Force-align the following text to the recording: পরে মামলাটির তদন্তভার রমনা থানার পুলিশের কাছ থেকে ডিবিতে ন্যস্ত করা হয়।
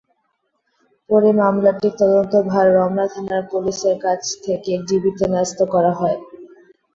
পরে 1.09 1.29
মামলাটির 1.39 1.93
তদন্তভার 1.99 2.67
রমনা 2.77 3.05
থানার 3.13 3.43
পুলিশের 3.51 3.95
কাছ 4.05 4.21
থেকে 4.45 4.71
ডিবিতে 4.87 5.25
ন্যস্ত 5.29 5.59
করা 5.73 5.91
হয়। 5.99 6.17